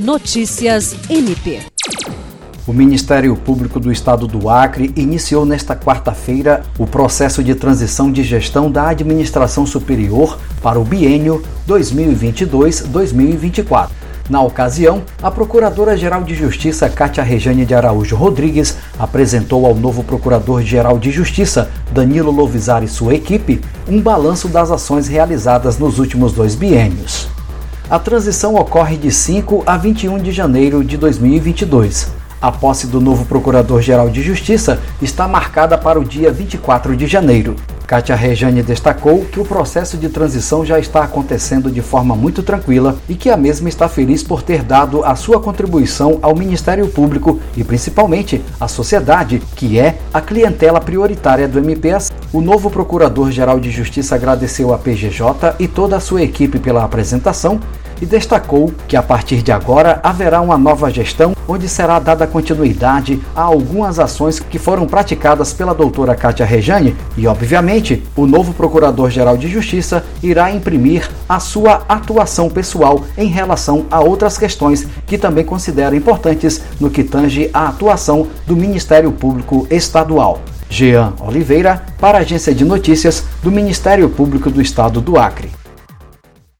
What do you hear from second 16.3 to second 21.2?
Justiça Cátia Rejane de Araújo Rodrigues apresentou ao novo Procurador-Geral de